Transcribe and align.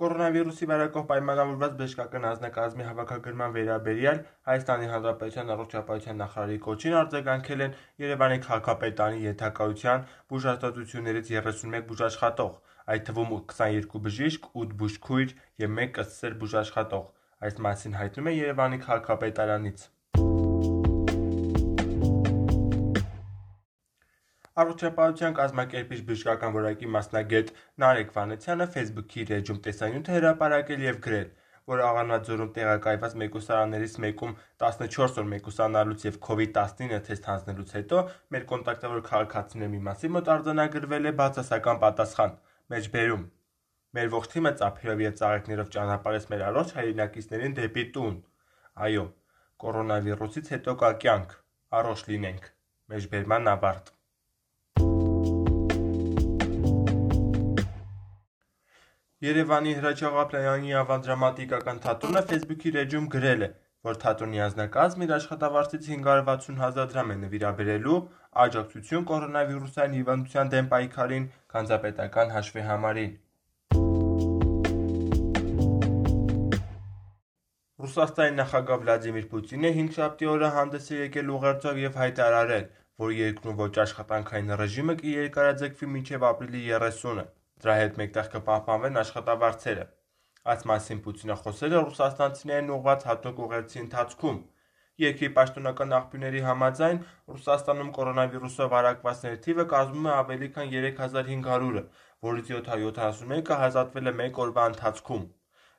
Կորոնավիրուսի 0.00 0.66
վարակով 0.68 1.02
պայմանավորված 1.08 1.72
բժշկական 1.78 2.22
անձնակազմի 2.28 2.84
հավաքագրման 2.86 3.50
վերաբերյալ 3.56 4.22
Հայաստանի 4.48 4.88
Հանրապետության 4.92 5.52
առողջապահության 5.54 6.18
նախարարի 6.22 6.56
կոչին 6.66 6.96
արձագանքել 7.00 7.64
են 7.66 7.76
Երևանի 8.04 8.40
քաղաքապետարանի 8.46 9.22
ենթակայության 9.26 10.08
բուժհաստատություններից 10.32 11.30
31 11.36 11.86
բուժաշխատող, 11.92 12.56
այդ 12.96 13.06
թվում 13.10 13.36
22 13.36 14.04
բժիշկ, 14.08 14.50
8 14.64 14.76
բուժքույր 14.80 15.38
եւ 15.68 15.80
1 15.84 16.04
ըստ 16.06 16.16
սեր 16.16 16.40
բուժաշխատող։ 16.44 17.08
Այս 17.50 17.64
մասին 17.68 18.00
հայտնում 18.00 18.32
է 18.32 18.38
Երևանի 18.40 18.84
քաղաքապետարանից։ 18.88 19.90
Առողջապահության 24.60 25.36
կազմակերպիչ 25.40 25.98
բժշկական 26.08 26.54
որակի 26.56 26.88
մասնագետ 26.94 27.52
Նարեկ 27.82 28.10
Վանեցյանը 28.16 28.66
Facebook-ի 28.74 29.20
իր 29.22 29.30
էջում 29.36 29.60
տեսանյութ 29.66 30.10
է 30.10 30.16
հրապարակել 30.16 30.82
եւ 30.86 30.98
գրել, 31.06 31.28
որ 31.70 31.82
Աղավնաձորում 31.86 32.50
տեղակայված 32.56 33.14
մեկուսարաններից 33.22 33.94
մեկում 34.04 34.32
14 34.64 35.20
օր 35.22 35.28
մեկուսանալուց 35.32 36.06
եւ 36.08 36.18
COVID-19 36.26 37.04
թեստ 37.08 37.28
հանձնելուց 37.30 37.74
հետո 37.78 38.00
մեր 38.34 38.46
կոնտակտավոր 38.52 39.04
քաղաքացիների 39.10 39.70
մի 39.74 39.80
մասի 39.90 40.10
մոտ 40.16 40.32
արձանագրվել 40.34 41.10
է 41.10 41.14
բացասական 41.20 41.80
պատասխան՝ 41.84 42.34
մեջբերում։ 42.74 43.24
Մեր 44.00 44.10
ողջ 44.16 44.34
թիմը 44.34 44.52
ծափերով 44.60 45.04
եւ 45.04 45.14
ծաղիկներով 45.20 45.70
ճանապարհեց 45.76 46.26
մեր 46.34 46.44
առողջ 46.50 46.74
հայրենակիցներին 46.80 47.56
դեպի 47.60 47.86
տուն։ 47.94 48.18
Այո, 48.90 49.06
կորոնավիրուսից 49.64 50.52
հետո 50.56 50.76
կա 50.84 50.92
կյանք, 51.06 51.32
առողջ 51.80 52.04
լինենք։ 52.10 52.52
Մեջբերման 52.94 53.54
ավարտ։ 53.54 53.96
Երևանի 59.20 59.72
Հրաչյա 59.76 60.10
Ղափլայանի 60.12 60.70
ավանդրամատիկական 60.80 61.80
թատրոնը 61.84 62.20
Facebook-ի 62.28 62.70
էջում 62.82 63.08
գրել 63.14 63.42
է, 63.44 63.48
որ 63.88 63.96
թատրոնի 64.04 64.38
անձնակազմը 64.44 65.04
իր 65.06 65.10
աշխատավարձից 65.16 65.88
560 65.94 66.60
հազար 66.62 66.86
դրամ 66.92 67.10
է 67.14 67.16
նվիրաբերելու 67.24 67.98
աջակցություն 68.44 69.04
կորոնավիրուսային 69.10 69.96
հիվանդության 69.98 70.52
դեմ 70.54 70.70
պայքարին 70.70 71.26
գանձապետական 71.54 72.32
հաշվեհամարին։ 72.36 73.12
Ռուսաստանի 77.84 78.34
նախագահ 78.40 78.80
Վլադիմիր 78.86 79.26
Պուտինը 79.34 79.74
5-շաբթի 79.80 80.30
օրը 80.36 80.50
հանդես 80.56 80.88
է 80.96 81.02
եկել 81.02 81.34
ուղերձով 81.36 81.82
եւ 81.84 82.00
հայտարարել, 82.04 82.64
որ 83.04 83.14
երկրում 83.18 83.60
ոչ 83.60 83.74
աշխատանքային 83.84 84.56
ռեժիմը 84.64 84.96
կերկարաձգվի 85.04 85.90
մինչեւ 85.98 86.26
ապրիլի 86.30 86.64
30-ը։ 86.70 87.26
Դրա 87.60 87.74
հետ 87.80 87.98
մեկտեղ 88.00 88.28
կպահպանվեն 88.34 89.00
աշխատավարձերը։ 89.00 89.82
Այս 90.50 90.62
մասին 90.70 91.00
Պուտինը 91.04 91.34
խոսել 91.40 91.74
է 91.76 91.80
ռուսաստանցիներին 91.86 92.70
ուղղված 92.76 93.02
հատուկ 93.10 93.40
ուղերձի 93.46 93.80
ընթացքում։ 93.80 94.38
Երկրի 95.00 95.28
պաշտոնական 95.36 95.92
աղբյուրների 95.96 96.40
համաձայն 96.44 96.98
Ռուսաստանում 97.32 97.90
կորոնավիրուսով 97.98 98.70
վարակվածների 98.74 99.38
թիվը 99.46 99.66
կազմում 99.72 100.08
է 100.08 100.12
ավելի 100.14 100.48
քան 100.56 100.72
3500-ը, 100.76 101.84
որից 102.28 102.50
771-ը 102.52 103.58
հաստատվել 103.64 104.10
է 104.10 104.14
մեկ 104.20 104.40
օրվա 104.44 104.66
ընթացքում։ 104.72 105.26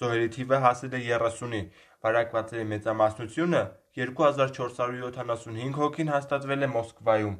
Զոհերի 0.00 0.28
թիվը 0.36 0.60
հասել 0.66 0.96
է 0.96 1.02
30-ի, 1.08 1.62
վարակվածների 2.06 2.68
մեծամասնությունը՝ 2.72 3.62
2475 4.02 5.80
հոգին 5.82 6.12
հաստատվել 6.16 6.68
է 6.68 6.70
Մոսկվայում։ 6.76 7.36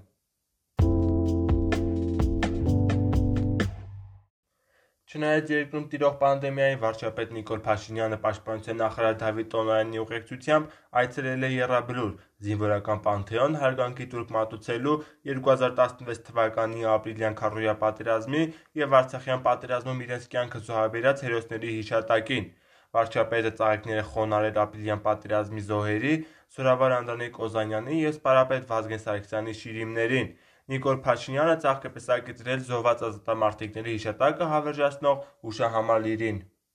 Չնայած 5.12 5.50
երկրում 5.52 5.82
տիրող 5.92 6.14
պանդեմիային 6.20 6.78
վարչապետ 6.82 7.32
Նիկոլ 7.36 7.58
Փաշինյանը 7.64 8.18
պաշտպանության 8.22 8.78
նախարար 8.82 9.16
Դավիթ 9.22 9.48
Տոնոյանի 9.54 9.98
ուղեկցությամբ 10.02 10.76
այցելել 11.00 11.42
է 11.48 11.50
Եռաբլուր, 11.52 12.14
զինվորական 12.46 13.02
Պանթեոն 13.06 13.58
հարգանքի 13.62 14.06
տուրք 14.14 14.32
մատուցելու 14.36 14.94
2016 15.32 16.22
թվականի 16.28 16.88
ապրիլյան 16.94 17.36
քարոզիա 17.42 17.74
պատերազմի 17.82 18.44
եւ 18.80 18.96
Արցախյան 19.02 19.44
պատերազմում 19.48 20.00
իրենց 20.06 20.24
կյանքը 20.32 20.62
զոհաբերած 20.70 21.24
հերոսների 21.28 21.74
հիշատակին։ 21.76 22.48
Վարչապետը 22.96 23.52
ծաղիկներ 23.60 24.00
է 24.00 24.06
խոնարհել 24.14 24.62
ապրիլյան 24.64 25.04
պատերազմի 25.04 25.66
զոհերի, 25.68 26.14
Զորավար 26.56 26.96
Անդրանիկ 27.02 27.38
Օզանյանի 27.44 28.00
եւ 28.00 28.16
սպարապետ 28.16 28.66
Վազգեն 28.72 29.00
Սարգսյանի 29.04 29.54
շիրիմներին։ 29.60 30.26
Նիկոլ 30.70 30.98
Փաշինյանը 31.04 31.54
ծաղկ 31.62 31.86
է 31.88 31.90
պսակեցրել 31.96 32.60
զոհված 32.68 33.00
ազատամարտիկների 33.08 33.94
հիշատակը 33.96 34.48
հավերժացնող 34.52 35.24
հուշահամալիրին։ 35.46 36.38